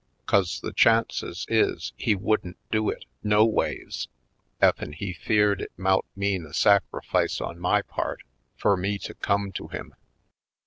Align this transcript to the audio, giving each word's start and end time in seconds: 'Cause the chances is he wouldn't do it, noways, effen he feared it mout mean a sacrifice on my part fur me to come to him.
'Cause 0.25 0.59
the 0.61 0.73
chances 0.73 1.45
is 1.47 1.93
he 1.95 2.15
wouldn't 2.15 2.57
do 2.71 2.89
it, 2.89 3.05
noways, 3.23 4.07
effen 4.59 4.93
he 4.93 5.13
feared 5.13 5.61
it 5.61 5.71
mout 5.77 6.07
mean 6.15 6.43
a 6.43 6.55
sacrifice 6.55 7.39
on 7.39 7.59
my 7.59 7.83
part 7.83 8.23
fur 8.57 8.75
me 8.75 8.97
to 8.97 9.13
come 9.13 9.51
to 9.51 9.67
him. 9.67 9.93